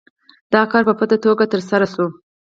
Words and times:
دا 0.53 0.61
کار 0.71 0.83
په 0.89 0.93
پټه 0.99 1.17
توګه 1.25 1.43
ترسره 1.53 1.87
شو. 1.93 2.05